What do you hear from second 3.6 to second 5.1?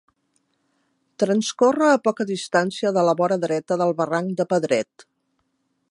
del Barranc de Pedret.